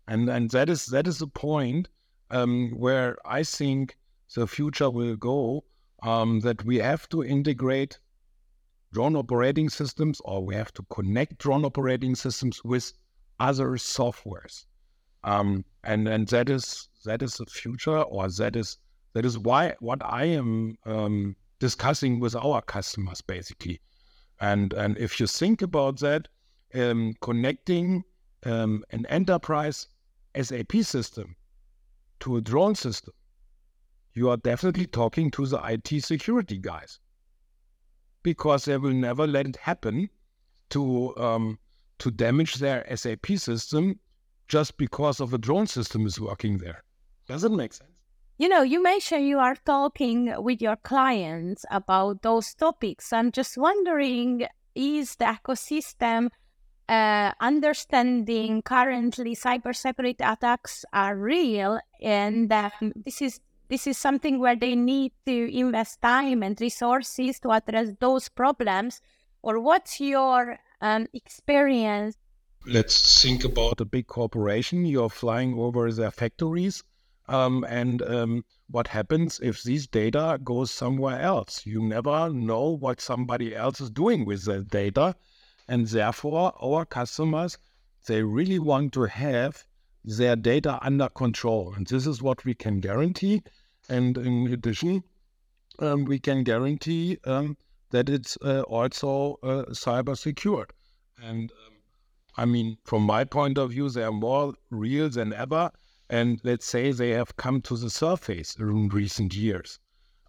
And 0.08 0.30
and 0.30 0.52
that 0.52 0.70
is 0.70 0.86
that 0.88 1.08
is 1.08 1.20
the 1.20 1.28
point 1.28 1.90
um, 2.30 2.72
where 2.72 3.18
I 3.26 3.44
think 3.44 3.98
the 4.36 4.48
future 4.48 4.90
will 4.90 5.16
go. 5.16 5.64
Um, 6.04 6.42
that 6.42 6.64
we 6.64 6.78
have 6.78 7.10
to 7.10 7.24
integrate 7.24 7.98
drone 8.94 9.16
operating 9.16 9.68
systems, 9.68 10.22
or 10.24 10.46
we 10.46 10.54
have 10.54 10.72
to 10.74 10.84
connect 10.92 11.40
drone 11.40 11.66
operating 11.66 12.14
systems 12.14 12.64
with 12.64 12.94
other 13.40 13.70
softwares. 13.78 14.66
Um, 15.24 15.66
and 15.84 16.08
and 16.08 16.28
that 16.30 16.50
is 16.50 16.90
that 17.06 17.22
is 17.22 17.36
the 17.36 17.46
future, 17.46 18.02
or 18.02 18.30
that 18.30 18.56
is 18.56 18.78
that 19.14 19.26
is 19.26 19.38
why 19.38 19.76
what 19.80 20.00
I 20.04 20.26
am 20.26 20.78
um, 20.86 21.36
discussing 21.60 22.20
with 22.20 22.36
our 22.36 22.62
customers 22.62 23.22
basically. 23.22 23.82
And 24.40 24.74
and 24.74 24.98
if 24.98 25.20
you 25.20 25.28
think 25.28 25.62
about 25.62 26.00
that, 26.00 26.28
um, 26.76 27.16
connecting 27.22 28.04
um, 28.46 28.84
an 28.92 29.06
enterprise 29.08 29.88
SAP 30.40 30.74
system 30.84 31.36
to 32.20 32.38
a 32.38 32.42
drone 32.42 32.76
system, 32.76 33.14
you 34.14 34.30
are 34.30 34.38
definitely 34.38 34.86
talking 34.86 35.32
to 35.32 35.46
the 35.46 35.60
IT 35.64 36.04
security 36.04 36.58
guys 36.58 37.00
because 38.24 38.66
they 38.66 38.78
will 38.78 38.94
never 38.94 39.26
let 39.26 39.48
it 39.48 39.56
happen 39.56 40.10
to 40.70 41.16
um, 41.18 41.58
to 42.00 42.12
damage 42.12 42.56
their 42.56 42.86
SAP 42.96 43.28
system 43.38 44.00
just 44.48 44.78
because 44.78 45.20
of 45.20 45.34
a 45.34 45.38
drone 45.38 45.68
system 45.68 46.06
is 46.06 46.20
working 46.20 46.58
there. 46.58 46.84
Doesn't 47.28 47.56
make 47.56 47.74
sense. 47.74 47.92
You 48.38 48.50
know, 48.50 48.62
you 48.62 48.82
mentioned 48.82 49.28
you 49.28 49.40
are 49.40 49.56
talking 49.56 50.34
with 50.38 50.62
your 50.62 50.76
clients 50.76 51.66
about 51.72 52.22
those 52.22 52.54
topics. 52.54 53.12
I'm 53.12 53.32
just 53.32 53.58
wondering 53.58 54.48
is 54.76 55.16
the 55.16 55.26
ecosystem 55.26 56.30
uh, 56.88 57.32
understanding 57.42 58.62
currently 58.62 59.36
cyber 59.36 59.74
cybersecurity 59.74 60.32
attacks 60.32 60.86
are 60.94 61.18
real 61.18 61.80
and 62.02 62.52
um, 62.54 62.94
this 62.96 63.22
is 63.22 63.40
this 63.70 63.86
is 63.88 63.98
something 63.98 64.40
where 64.40 64.56
they 64.56 64.76
need 64.76 65.12
to 65.26 65.54
invest 65.54 66.02
time 66.02 66.42
and 66.44 66.62
resources 66.62 67.40
to 67.42 67.52
address 67.52 67.90
those 68.00 68.30
problems 68.30 69.02
or 69.42 69.60
what's 69.60 70.00
your 70.00 70.58
um, 70.80 71.08
experience 71.14 72.16
let's 72.68 73.22
think 73.22 73.46
about 73.46 73.80
a 73.80 73.86
big 73.86 74.08
corporation. 74.08 74.86
You're 74.86 75.10
flying 75.10 75.58
over 75.58 75.90
their 75.92 76.12
factories. 76.12 76.84
Um, 77.30 77.66
and 77.68 78.02
um, 78.02 78.46
what 78.70 78.88
happens 78.88 79.40
if 79.42 79.64
these 79.64 79.88
data 79.88 80.40
goes 80.44 80.70
somewhere 80.72 81.20
else? 81.22 81.66
You 81.66 81.82
never 81.82 82.30
know 82.30 82.70
what 82.70 83.00
somebody 83.00 83.56
else 83.56 83.80
is 83.80 83.90
doing 83.90 84.26
with 84.26 84.46
that 84.46 84.70
data. 84.70 85.16
And 85.68 85.88
therefore, 85.88 86.54
our 86.62 86.86
customers, 86.86 87.58
they 88.06 88.22
really 88.24 88.60
want 88.60 88.94
to 88.94 89.04
have 89.04 89.66
their 90.04 90.36
data 90.36 90.80
under 90.82 91.10
control. 91.10 91.74
And 91.74 91.88
this 91.88 92.06
is 92.06 92.22
what 92.22 92.44
we 92.44 92.54
can 92.54 92.80
guarantee. 92.80 93.44
And 93.90 94.18
in 94.18 94.48
addition, 94.52 95.04
um, 95.80 96.06
we 96.06 96.20
can 96.20 96.44
guarantee 96.44 97.20
um, 97.26 97.58
that 97.92 98.10
it's 98.10 98.38
uh, 98.42 98.62
also 98.64 99.38
uh, 99.44 99.66
cyber 99.72 100.18
secured. 100.18 100.72
And 101.22 101.52
um, 101.52 101.77
I 102.38 102.46
mean, 102.46 102.78
from 102.84 103.02
my 103.04 103.24
point 103.24 103.58
of 103.58 103.72
view, 103.72 103.90
they 103.90 104.04
are 104.04 104.12
more 104.12 104.54
real 104.70 105.10
than 105.10 105.34
ever. 105.34 105.72
And 106.10 106.40
let's 106.44 106.66
say 106.66 106.92
they 106.92 107.10
have 107.10 107.36
come 107.36 107.62
to 107.64 107.76
the 107.76 107.90
surface 107.90 108.56
in 108.56 108.90
recent 108.90 109.36
years. 109.36 109.80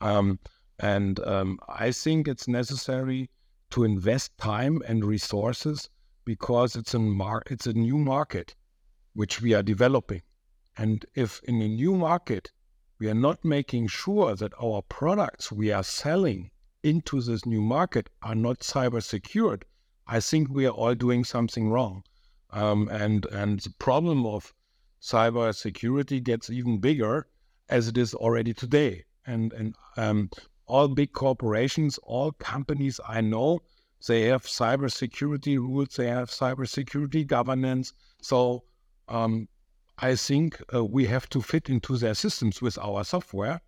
Um, 0.01 0.39
and 0.79 1.21
um, 1.21 1.59
I 1.69 1.93
think 1.93 2.27
it's 2.27 2.49
necessary 2.49 3.31
to 3.71 3.85
invest 3.85 4.37
time 4.39 4.83
and 4.87 5.05
resources 5.05 5.91
because 6.25 6.77
it's 6.77 6.95
a 6.95 6.99
mar- 6.99 7.43
it's 7.47 7.67
a 7.67 7.73
new 7.75 7.99
market 7.99 8.55
which 9.13 9.43
we 9.43 9.53
are 9.55 9.63
developing. 9.63 10.23
And 10.77 11.05
if 11.15 11.41
in 11.45 11.61
a 11.61 11.69
new 11.69 11.95
market 11.95 12.53
we 12.99 13.09
are 13.09 13.15
not 13.15 13.45
making 13.45 13.89
sure 13.89 14.35
that 14.35 14.55
our 14.63 14.83
products 14.83 15.53
we 15.53 15.71
are 15.71 15.85
selling 15.85 16.51
into 16.83 17.21
this 17.21 17.45
new 17.45 17.61
market 17.61 18.09
are 18.23 18.35
not 18.35 18.61
cyber 18.61 19.03
secured, 19.03 19.65
I 20.09 20.21
think 20.21 20.49
we 20.49 20.67
are 20.67 20.71
all 20.73 20.95
doing 20.95 21.23
something 21.25 21.71
wrong. 21.71 22.03
Um, 22.51 22.89
and 22.89 23.27
and 23.27 23.61
the 23.61 23.75
problem 23.79 24.25
of 24.25 24.55
cyber 25.03 25.55
security 25.55 26.19
gets 26.19 26.49
even 26.49 26.79
bigger 26.79 27.29
as 27.69 27.89
it 27.89 27.99
is 27.99 28.15
already 28.15 28.55
today. 28.55 29.05
And 29.27 29.53
and 29.53 29.75
um, 29.97 30.31
all 30.67 30.89
big 30.89 31.13
corporations, 31.13 31.99
all 32.03 32.33
companies 32.33 33.01
I 33.07 33.21
know, 33.21 33.61
they 34.07 34.23
have 34.23 34.45
cyber 34.45 34.91
security 34.91 35.59
rules, 35.59 35.97
they 35.97 36.09
have 36.09 36.31
cyber 36.31 36.67
security 36.67 37.25
governance. 37.25 37.93
So 38.23 38.65
um, 39.09 39.49
I 39.99 40.15
think 40.15 40.63
uh, 40.73 40.85
we 40.85 41.07
have 41.07 41.29
to 41.31 41.43
fit 41.43 41.69
into 41.69 41.99
their 41.99 42.15
systems 42.15 42.63
with 42.63 42.79
our 42.79 43.05
software. 43.05 43.61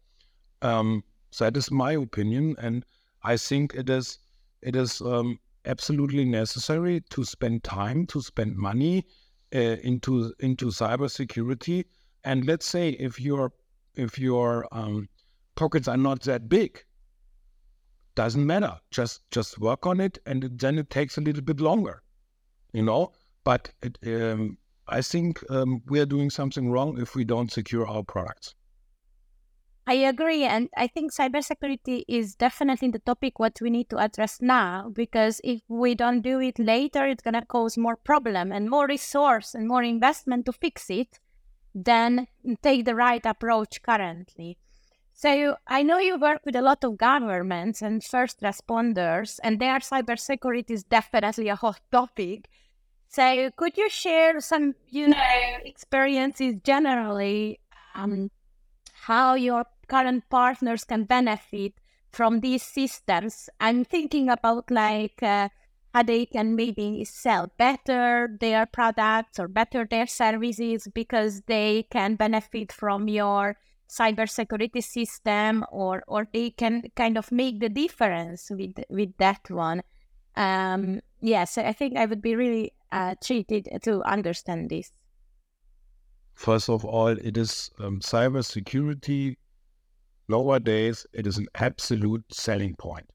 Um, 0.63 1.05
that 1.39 1.57
is 1.57 1.71
my 1.71 1.93
opinion, 1.93 2.57
and 2.59 2.85
I 3.23 3.37
think 3.37 3.75
it 3.75 3.89
is 3.91 4.19
it 4.63 4.77
is 4.77 5.01
um, 5.01 5.39
absolutely 5.65 6.25
necessary 6.25 7.03
to 7.11 7.25
spend 7.25 7.65
time, 7.65 8.07
to 8.07 8.21
spend 8.21 8.57
money 8.57 9.07
uh, 9.55 9.59
into 9.59 10.33
into 10.41 10.67
cybersecurity. 10.67 11.85
And 12.25 12.47
let's 12.47 12.67
say 12.67 12.91
if 12.91 13.21
your 13.21 13.53
if 13.95 14.19
your 14.19 14.67
um, 14.73 15.09
pockets 15.55 15.89
are 15.89 15.97
not 15.97 16.23
that 16.23 16.49
big, 16.49 16.85
doesn't 18.15 18.47
matter. 18.47 18.79
Just 18.91 19.23
just 19.31 19.59
work 19.59 19.87
on 19.87 20.01
it, 20.01 20.19
and 20.27 20.43
then 20.59 20.79
it 20.79 20.91
takes 20.91 21.19
a 21.19 21.21
little 21.21 21.43
bit 21.43 21.61
longer, 21.61 22.03
you 22.73 22.83
know. 22.83 23.13
But 23.45 23.71
it, 23.83 23.99
um, 24.07 24.59
I 24.89 25.03
think 25.03 25.43
um, 25.51 25.83
we 25.87 26.01
are 26.01 26.07
doing 26.07 26.31
something 26.31 26.71
wrong 26.71 27.01
if 27.01 27.15
we 27.15 27.25
don't 27.25 27.51
secure 27.51 27.87
our 27.87 28.03
products. 28.03 28.55
I 29.91 29.95
agree. 29.95 30.45
And 30.45 30.69
I 30.77 30.87
think 30.87 31.13
cybersecurity 31.13 32.05
is 32.07 32.37
definitely 32.37 32.91
the 32.91 33.01
topic 33.01 33.41
what 33.41 33.59
we 33.61 33.71
need 33.71 33.91
to 33.91 33.99
address 33.99 34.41
now 34.41 34.89
because 34.89 35.41
if 35.43 35.63
we 35.67 35.97
don't 35.97 36.21
do 36.21 36.39
it 36.39 36.61
later, 36.61 37.09
it's 37.09 37.25
going 37.25 37.35
to 37.35 37.45
cause 37.45 37.77
more 37.77 37.97
problem 37.97 38.53
and 38.53 38.71
more 38.71 38.87
resource 38.87 39.53
and 39.53 39.67
more 39.67 39.83
investment 39.83 40.47
to 40.47 40.53
fix 40.53 40.91
it 40.91 41.19
than 41.75 42.29
take 42.63 42.85
the 42.85 42.95
right 42.95 43.27
approach 43.27 43.83
currently. 43.83 44.59
So 45.13 45.57
I 45.67 45.83
know 45.83 45.99
you 45.99 46.21
work 46.21 46.43
with 46.45 46.55
a 46.55 46.63
lot 46.63 46.85
of 46.85 46.97
governments 46.97 47.83
and 47.83 48.05
first 48.05 48.43
responders, 48.43 49.41
and 49.43 49.59
their 49.59 49.81
cybersecurity 49.81 50.71
is 50.71 50.85
definitely 50.85 51.49
a 51.49 51.57
hot 51.57 51.81
topic. 51.91 52.49
So 53.09 53.51
could 53.57 53.77
you 53.77 53.91
share 53.91 54.41
some, 54.41 54.77
you 54.89 55.09
know, 55.09 55.17
experiences 55.65 56.55
generally 56.63 57.59
um, 57.97 58.31
how 59.11 59.35
your 59.35 59.65
current 59.91 60.25
partners 60.31 60.85
can 60.85 61.05
benefit 61.05 61.75
from 62.13 62.41
these 62.41 62.63
systems. 62.63 63.51
I'm 63.61 63.85
thinking 63.85 64.31
about 64.31 64.71
like 64.71 65.23
uh, 65.23 65.49
how 65.93 66.03
they 66.05 66.27
can 66.27 66.55
maybe 66.55 67.05
sell 67.05 67.53
better 67.59 68.37
their 68.41 68.67
products 68.67 69.39
or 69.39 69.49
better 69.49 69.87
their 69.91 70.07
services 70.07 70.89
because 70.95 71.43
they 71.43 71.87
can 71.91 72.15
benefit 72.15 72.73
from 72.73 73.09
your 73.09 73.57
cybersecurity 73.89 74.83
system 74.83 75.65
or 75.73 76.05
or 76.07 76.29
they 76.33 76.51
can 76.51 76.85
kind 76.95 77.19
of 77.19 77.33
make 77.33 77.59
the 77.59 77.69
difference 77.69 78.51
with 78.51 78.79
with 78.89 79.17
that 79.19 79.51
one. 79.51 79.83
Um, 80.37 81.01
yes, 81.21 81.59
I 81.59 81.73
think 81.73 81.97
I 81.97 82.07
would 82.07 82.23
be 82.23 82.37
really 82.37 82.73
uh, 82.93 83.17
treated 83.23 83.69
to 83.83 84.03
understand 84.03 84.71
this. 84.71 84.93
First 86.35 86.71
of 86.71 86.85
all, 86.85 87.09
it 87.09 87.37
is 87.37 87.71
um, 87.79 88.01
cybersecurity. 88.01 89.37
Nowadays, 90.31 91.07
it 91.13 91.27
is 91.27 91.39
an 91.39 91.49
absolute 91.57 92.25
selling 92.33 92.77
point. 92.77 93.11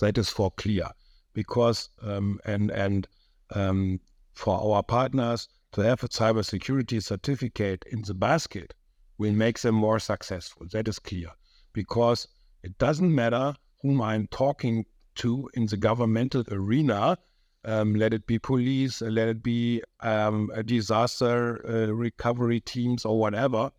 That 0.00 0.18
is 0.18 0.28
for 0.28 0.50
clear, 0.50 0.88
because 1.32 1.88
um, 2.02 2.38
and 2.44 2.70
and 2.70 3.08
um, 3.54 4.00
for 4.34 4.60
our 4.60 4.82
partners 4.82 5.48
to 5.72 5.80
have 5.80 6.04
a 6.04 6.08
cybersecurity 6.08 7.02
certificate 7.02 7.82
in 7.90 8.02
the 8.02 8.12
basket 8.12 8.74
will 9.16 9.32
make 9.32 9.60
them 9.60 9.74
more 9.74 9.98
successful. 9.98 10.66
That 10.72 10.88
is 10.88 10.98
clear, 10.98 11.30
because 11.72 12.28
it 12.62 12.76
doesn't 12.76 13.14
matter 13.14 13.54
whom 13.80 14.02
I'm 14.02 14.26
talking 14.26 14.84
to 15.14 15.48
in 15.54 15.66
the 15.66 15.78
governmental 15.78 16.44
arena 16.50 17.16
um, 17.64 17.94
let 17.94 18.12
it 18.12 18.26
be 18.26 18.38
police, 18.38 19.00
let 19.00 19.28
it 19.28 19.42
be 19.42 19.82
um, 20.00 20.50
a 20.54 20.62
disaster 20.62 21.64
uh, 21.66 21.92
recovery 21.92 22.60
teams 22.60 23.04
or 23.04 23.18
whatever. 23.18 23.70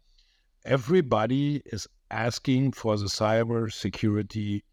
Everybody 0.65 1.61
is 1.65 1.87
asking 2.09 2.73
for 2.73 2.97
the 2.97 3.05
cyber 3.05 3.71
security 3.71 4.63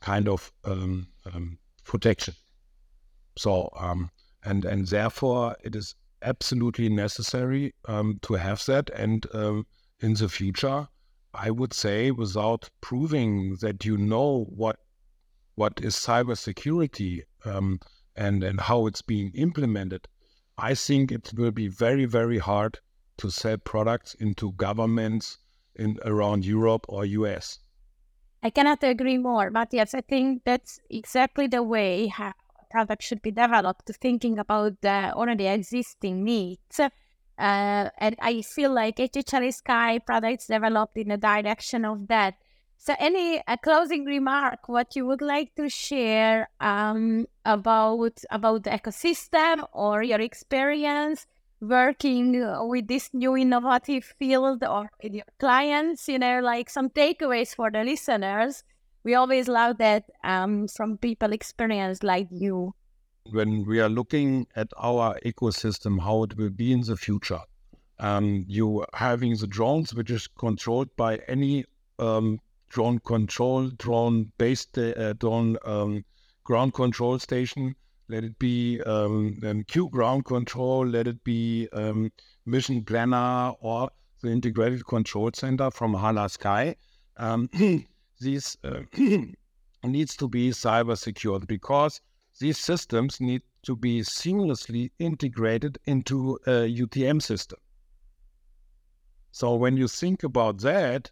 kind 0.00 0.28
of 0.28 0.52
um, 0.64 1.08
um 1.32 1.58
protection. 1.84 2.34
So, 3.36 3.70
um, 3.78 4.10
and 4.44 4.64
and 4.64 4.86
therefore, 4.86 5.56
it 5.62 5.74
is 5.74 5.94
absolutely 6.22 6.88
necessary 6.88 7.74
um, 7.86 8.18
to 8.22 8.34
have 8.34 8.64
that. 8.66 8.90
And 8.90 9.24
in 10.00 10.14
the 10.14 10.28
future, 10.28 10.88
I 11.34 11.50
would 11.50 11.72
say, 11.72 12.10
without 12.10 12.68
proving 12.80 13.56
that 13.60 13.84
you 13.84 13.96
know 13.96 14.44
what 14.44 14.78
what 15.54 15.80
is 15.82 15.96
cybersecurity, 15.96 17.22
um, 17.44 17.80
and, 18.18 18.42
and 18.42 18.60
how 18.60 18.86
it's 18.86 19.02
being 19.02 19.30
implemented, 19.34 20.08
I 20.58 20.74
think 20.74 21.12
it 21.12 21.32
will 21.36 21.52
be 21.52 21.68
very, 21.68 22.04
very 22.04 22.38
hard 22.38 22.78
to 23.18 23.30
sell 23.30 23.58
products 23.58 24.14
into 24.14 24.52
governments 24.52 25.38
in 25.76 25.98
around 26.04 26.44
Europe 26.44 26.86
or 26.88 27.04
US. 27.04 27.58
I 28.42 28.50
cannot 28.50 28.82
agree 28.82 29.18
more, 29.18 29.50
but 29.50 29.68
yes, 29.72 29.94
I 29.94 30.00
think 30.00 30.42
that's 30.44 30.80
exactly 30.90 31.48
the 31.48 31.62
way 31.62 32.06
how 32.06 32.32
product 32.70 33.02
should 33.02 33.22
be 33.22 33.30
developed, 33.30 33.90
thinking 34.00 34.38
about 34.38 34.80
the 34.80 35.12
already 35.14 35.46
existing 35.46 36.24
needs. 36.24 36.78
Uh, 36.80 36.90
and 37.98 38.16
I 38.20 38.42
feel 38.42 38.72
like 38.72 38.96
HHLA 38.96 39.54
Sky 39.54 39.98
products 39.98 40.46
developed 40.46 40.96
in 40.96 41.08
the 41.08 41.16
direction 41.16 41.84
of 41.84 42.08
that. 42.08 42.34
So, 42.76 42.94
any 42.98 43.42
a 43.46 43.56
closing 43.58 44.04
remark, 44.04 44.68
what 44.68 44.94
you 44.94 45.04
would 45.06 45.22
like 45.22 45.54
to 45.56 45.68
share 45.68 46.48
um, 46.60 47.26
about 47.44 48.18
about 48.30 48.64
the 48.64 48.70
ecosystem 48.70 49.66
or 49.72 50.02
your 50.02 50.20
experience 50.20 51.26
working 51.60 52.40
with 52.68 52.88
this 52.88 53.10
new 53.12 53.36
innovative 53.36 54.04
field 54.18 54.62
or 54.64 54.90
with 55.02 55.14
your 55.14 55.24
clients? 55.38 56.08
You 56.08 56.18
know, 56.18 56.40
like 56.40 56.70
some 56.70 56.90
takeaways 56.90 57.54
for 57.54 57.70
the 57.70 57.84
listeners. 57.84 58.64
We 59.04 59.14
always 59.14 59.48
love 59.48 59.78
that 59.78 60.04
um, 60.24 60.68
from 60.68 60.98
people 60.98 61.32
experienced 61.32 62.02
like 62.02 62.28
you. 62.30 62.74
When 63.30 63.64
we 63.66 63.80
are 63.80 63.88
looking 63.88 64.46
at 64.56 64.68
our 64.76 65.18
ecosystem, 65.24 66.00
how 66.00 66.24
it 66.24 66.36
will 66.36 66.50
be 66.50 66.72
in 66.72 66.80
the 66.80 66.96
future, 66.96 67.40
um, 67.98 68.44
you 68.48 68.84
having 68.94 69.36
the 69.36 69.46
drones, 69.46 69.94
which 69.94 70.10
is 70.10 70.26
controlled 70.26 70.88
by 70.96 71.20
any 71.28 71.64
um, 71.98 72.38
drone 72.68 72.98
control, 73.00 73.68
drone 73.70 74.32
based, 74.38 74.78
uh, 74.78 75.12
drone 75.14 75.56
um, 75.64 76.04
ground 76.44 76.74
control 76.74 77.18
station. 77.18 77.74
Let 78.08 78.24
it 78.24 78.38
be 78.38 78.80
um, 78.82 79.38
um, 79.44 79.64
QGroundControl, 79.64 80.90
let 80.90 81.06
it 81.06 81.22
be 81.24 81.68
um, 81.72 82.10
mission 82.46 82.82
planner 82.82 83.52
or 83.60 83.90
the 84.22 84.30
integrated 84.30 84.86
control 84.86 85.30
center 85.34 85.70
from 85.70 85.94
HHLA 85.94 86.30
Sky. 86.30 86.76
Um, 87.18 87.50
these 88.20 88.56
uh, 88.64 88.80
needs 89.84 90.16
to 90.16 90.28
be 90.28 90.50
cyber 90.50 90.96
secured 90.96 91.46
because 91.46 92.00
these 92.40 92.58
systems 92.58 93.20
need 93.20 93.42
to 93.64 93.76
be 93.76 94.00
seamlessly 94.00 94.90
integrated 94.98 95.78
into 95.84 96.38
a 96.46 96.72
UTM 96.74 97.20
system. 97.20 97.58
So 99.30 99.54
when 99.54 99.76
you 99.76 99.86
think 99.86 100.22
about 100.22 100.58
that, 100.60 101.10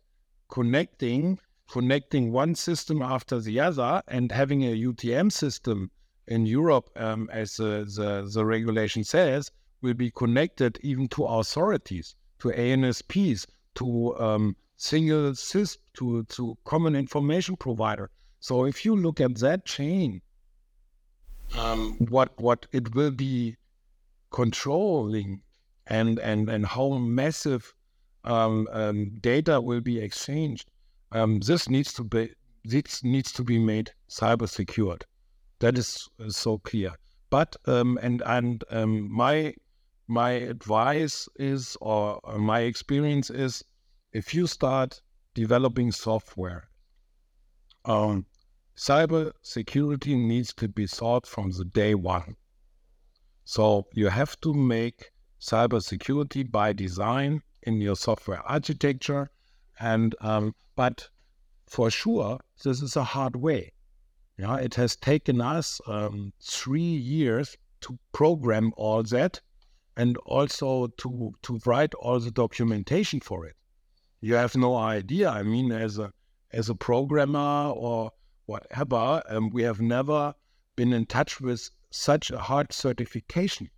connecting 0.49 1.39
connecting 1.69 2.31
one 2.33 2.55
system 2.55 3.03
after 3.03 3.41
the 3.41 3.59
other 3.59 4.01
and 4.07 4.31
having 4.31 4.63
a 4.63 4.73
UTM 4.73 5.33
system 5.33 5.91
in 6.29 6.47
Europe, 6.47 6.91
um, 6.97 7.29
as 7.33 7.61
uh, 7.61 7.85
the, 7.87 8.29
the 8.33 8.45
regulation 8.45 9.05
says, 9.05 9.51
will 9.83 9.95
be 9.95 10.11
connected 10.11 10.79
even 10.83 11.09
to 11.09 11.25
authorities, 11.25 12.15
to 12.39 12.49
ANSPs, 12.49 13.47
to 13.75 14.19
um, 14.19 14.57
single 14.77 15.35
CIS, 15.35 15.79
to, 15.95 16.25
to 16.25 16.57
common 16.65 16.95
information 16.97 17.57
provider. 17.57 18.11
So 18.41 18.65
if 18.65 18.85
you 18.85 18.97
look 18.97 19.21
at 19.21 19.37
that 19.37 19.65
chain, 19.65 20.21
um, 21.57 21.97
what 22.09 22.39
what 22.41 22.67
it 22.73 22.95
will 22.95 23.13
be 23.13 23.57
controlling 24.31 25.43
and 25.87 26.19
and 26.19 26.49
and 26.49 26.67
how 26.67 26.99
massive 26.99 27.73
um, 28.25 28.67
um, 28.73 29.11
data 29.21 29.61
will 29.61 29.81
be 29.81 30.01
exchanged 30.01 30.69
um, 31.13 31.41
this 31.41 31.69
needs 31.69 31.93
to 31.95 32.05
be 32.05 32.31
this 32.65 33.05
needs 33.05 33.33
to 33.33 33.45
be 33.45 33.59
made 33.59 33.93
cyber 34.09 34.49
secured. 34.49 35.05
That 35.61 35.79
is 35.79 36.09
so 36.29 36.59
clear. 36.59 36.93
But 37.31 37.57
um, 37.65 37.99
and 38.03 38.23
and 38.27 38.63
um, 38.71 39.11
my 39.11 39.55
my 40.07 40.31
advice 40.33 41.29
is, 41.37 41.77
or, 41.81 42.21
or 42.23 42.39
my 42.39 42.61
experience 42.61 43.29
is, 43.31 43.65
if 44.13 44.33
you 44.35 44.47
start 44.47 45.01
developing 45.35 45.91
software, 45.91 46.69
um, 47.85 48.27
cyber 48.77 49.33
security 49.43 50.15
needs 50.15 50.55
to 50.55 50.69
be 50.69 50.87
thought 50.87 51.27
from 51.27 51.51
the 51.51 51.65
day 51.65 51.95
one. 51.95 52.37
So 53.45 53.87
you 53.93 54.09
have 54.09 54.41
to 54.43 54.55
make 54.55 55.11
cyber 55.41 55.83
security 55.83 56.43
by 56.43 56.73
design 56.73 57.43
in 57.63 57.81
your 57.81 57.97
software 57.97 58.43
architecture 58.43 59.31
and 59.79 60.15
um, 60.21 60.55
but 60.77 61.09
for 61.67 61.91
sure, 61.91 62.41
this 62.63 62.81
is 62.81 62.97
a 62.97 63.05
hard 63.05 63.37
way. 63.37 63.73
Yeah, 64.39 64.57
it 64.57 64.75
has 64.75 64.97
taken 64.97 65.41
us 65.41 65.81
um, 65.87 66.33
three 66.41 66.81
years 66.81 67.57
to 67.81 67.99
program 68.13 68.73
all 68.77 69.03
that, 69.05 69.41
and 69.97 70.17
also 70.19 70.89
to 70.99 71.33
to 71.43 71.61
write 71.65 71.95
all 71.95 72.21
the 72.21 72.31
documentation 72.31 73.21
for 73.21 73.47
it. 73.47 73.57
You 74.21 74.35
have 74.35 74.55
no 74.55 74.77
idea. 74.77 75.31
I 75.31 75.43
mean, 75.43 75.73
as 75.73 75.99
a 75.99 76.13
as 76.53 76.69
a 76.69 76.75
programmer 76.75 77.71
or 77.71 78.13
whatever, 78.45 79.23
um, 79.29 79.51
we 79.51 79.63
have 79.63 79.81
never 79.81 80.35
been 80.77 80.93
in 80.93 81.07
touch 81.07 81.41
with 81.41 81.71
such 81.91 82.31
a 82.31 82.39
hard 82.39 82.73
certification. 82.73 83.71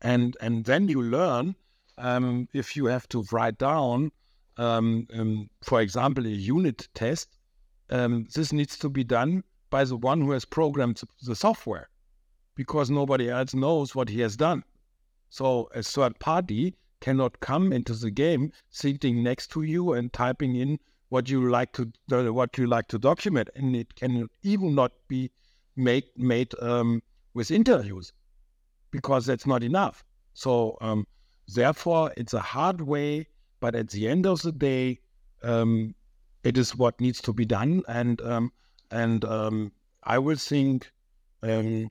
And 0.00 0.36
and 0.40 0.64
then 0.64 0.88
you 0.88 1.02
learn 1.02 1.56
um, 1.98 2.48
if 2.52 2.76
you 2.76 2.86
have 2.86 3.08
to 3.08 3.24
write 3.32 3.58
down 3.58 4.12
um, 4.58 5.06
um, 5.12 5.50
for 5.62 5.80
example, 5.80 6.24
a 6.26 6.30
unit 6.30 6.88
test, 6.94 7.28
um, 7.90 8.26
this 8.34 8.52
needs 8.52 8.78
to 8.78 8.88
be 8.88 9.04
done 9.04 9.44
by 9.76 9.84
the 9.84 9.96
one 9.96 10.22
who 10.22 10.30
has 10.30 10.46
programmed 10.46 11.02
the 11.22 11.36
software 11.36 11.90
because 12.54 12.88
nobody 12.88 13.28
else 13.28 13.52
knows 13.52 13.94
what 13.94 14.08
he 14.08 14.20
has 14.20 14.34
done. 14.34 14.64
So 15.28 15.68
a 15.74 15.82
third 15.82 16.18
party 16.18 16.74
cannot 17.00 17.40
come 17.40 17.74
into 17.74 17.92
the 17.92 18.10
game 18.10 18.52
sitting 18.70 19.22
next 19.22 19.50
to 19.50 19.60
you 19.62 19.92
and 19.92 20.10
typing 20.10 20.56
in 20.56 20.78
what 21.10 21.28
you 21.28 21.50
like 21.50 21.72
to 21.74 21.92
what 22.32 22.56
you 22.56 22.66
like 22.66 22.88
to 22.88 22.98
document, 22.98 23.50
and 23.54 23.76
it 23.76 23.94
can 23.94 24.30
even 24.42 24.74
not 24.74 24.92
be 25.08 25.30
made 25.76 26.04
made 26.16 26.52
um, 26.62 27.02
with 27.34 27.50
interviews 27.50 28.14
because 28.90 29.26
that's 29.26 29.46
not 29.46 29.62
enough. 29.62 30.02
So 30.32 30.78
um, 30.80 31.06
therefore, 31.54 32.14
it's 32.16 32.32
a 32.32 32.40
hard 32.54 32.80
way 32.80 33.26
but 33.60 33.74
at 33.74 33.90
the 33.90 34.08
end 34.08 34.26
of 34.26 34.40
the 34.40 34.52
day, 34.52 35.00
um, 35.42 35.94
it 36.44 36.56
is 36.56 36.76
what 36.76 37.00
needs 37.00 37.20
to 37.22 37.32
be 37.32 37.44
done, 37.44 37.82
and 37.88 38.20
um, 38.22 38.52
and 38.90 39.24
um, 39.24 39.72
I 40.02 40.18
would 40.18 40.40
think 40.40 40.90
um, 41.42 41.90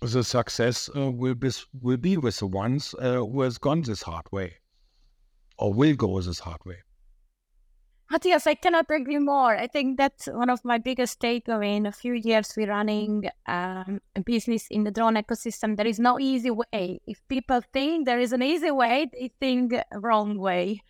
the 0.00 0.22
success 0.22 0.90
uh, 0.94 1.10
will 1.10 1.34
be 1.34 1.50
will 1.80 1.96
be 1.96 2.16
with 2.16 2.38
the 2.38 2.46
ones 2.46 2.94
uh, 2.98 3.16
who 3.16 3.42
has 3.42 3.58
gone 3.58 3.82
this 3.82 4.02
hard 4.02 4.26
way, 4.30 4.54
or 5.58 5.72
will 5.72 5.94
go 5.94 6.20
this 6.20 6.40
hard 6.40 6.60
way. 6.64 6.78
Matthias, 8.08 8.46
I 8.46 8.54
cannot 8.54 8.86
agree 8.88 9.18
more. 9.18 9.56
I 9.56 9.66
think 9.66 9.98
that's 9.98 10.26
one 10.26 10.48
of 10.48 10.64
my 10.64 10.78
biggest 10.78 11.18
takeaway. 11.18 11.76
In 11.76 11.86
a 11.86 11.92
few 11.92 12.12
years, 12.12 12.54
we're 12.56 12.68
running 12.68 13.28
um, 13.46 14.00
a 14.14 14.20
business 14.20 14.68
in 14.70 14.84
the 14.84 14.92
drone 14.92 15.16
ecosystem. 15.16 15.76
There 15.76 15.88
is 15.88 15.98
no 15.98 16.20
easy 16.20 16.50
way. 16.50 17.00
If 17.06 17.26
people 17.26 17.62
think 17.72 18.06
there 18.06 18.20
is 18.20 18.32
an 18.32 18.42
easy 18.44 18.70
way, 18.70 19.10
they 19.12 19.32
think 19.40 19.74
wrong 19.92 20.38
way. 20.38 20.82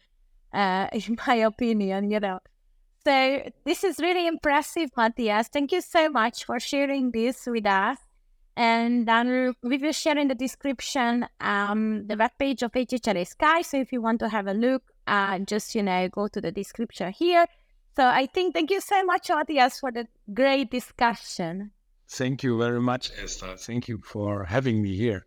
Uh, 0.53 0.89
in 0.93 1.17
my 1.27 1.37
opinion, 1.37 2.11
you 2.11 2.21
know. 2.21 2.41
So 3.07 3.41
this 3.65 3.85
is 3.85 4.01
really 4.01 4.27
impressive, 4.27 4.91
Matthias. 4.97 5.47
Thank 5.47 5.71
you 5.71 5.81
so 5.81 6.09
much 6.09 6.45
for 6.45 6.59
sharing 6.59 7.13
this 7.13 7.47
with 7.47 7.65
us. 7.65 7.99
And 8.57 9.07
then 9.07 9.55
we 9.63 9.79
will 9.79 9.93
share 9.93 10.19
in 10.19 10.27
the 10.27 10.35
description 10.35 11.25
um, 11.41 12.09
the 12.09 12.17
webpage 12.17 12.65
of 12.65 12.73
HHLA 12.73 13.25
Sky. 13.25 13.63
So 13.63 13.77
if 13.77 13.93
you 13.93 14.03
want 14.03 14.19
to 14.19 14.29
have 14.29 14.49
a 14.49 14.55
look, 14.55 14.83
uh, 15.07 15.39
just, 15.39 15.77
you 15.77 15.85
know, 15.85 16.09
go 16.09 16.27
to 16.27 16.41
the 16.41 16.51
description 16.51 17.13
here. 17.13 17.47
So 17.95 18.05
I 18.05 18.27
think 18.27 18.55
thank 18.55 18.73
you 18.73 18.81
so 18.81 19.05
much, 19.05 19.29
Matthias, 19.29 19.79
for 19.79 19.93
the 19.93 20.09
great 20.35 20.73
discussion. 20.73 21.71
Thank 22.09 22.43
you 22.43 22.59
very 22.59 22.81
much, 22.81 23.13
Esther. 23.23 23.55
Thank 23.57 23.87
you 23.87 24.01
for 24.05 24.47
having 24.47 24.83
me 24.83 24.97
here. 24.97 25.27